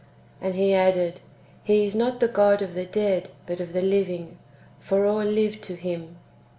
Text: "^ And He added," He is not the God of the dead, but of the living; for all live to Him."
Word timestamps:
"^ 0.01 0.03
And 0.41 0.55
He 0.55 0.73
added," 0.73 1.19
He 1.63 1.85
is 1.85 1.93
not 1.93 2.19
the 2.21 2.27
God 2.27 2.63
of 2.63 2.73
the 2.73 2.85
dead, 2.87 3.29
but 3.45 3.59
of 3.59 3.71
the 3.71 3.83
living; 3.83 4.39
for 4.79 5.05
all 5.05 5.23
live 5.23 5.61
to 5.61 5.75
Him." 5.75 6.15